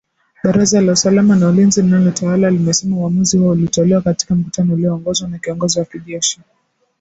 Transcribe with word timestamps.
Baraza 0.43 0.81
la 0.81 0.91
usalama 0.91 1.35
na 1.35 1.47
ulinzi 1.49 1.81
linalotawala 1.81 2.49
limesema 2.51 2.97
uamuzi 2.97 3.37
huo 3.37 3.51
ulitolewa 3.51 4.01
katika 4.01 4.35
mkutano 4.35 4.73
ulioongozwa 4.73 5.27
na 5.27 5.37
kiongozi 5.39 5.79
wa 5.79 5.85
kijeshi 5.85 6.41